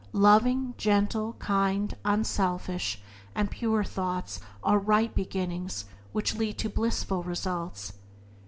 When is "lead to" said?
6.33-6.69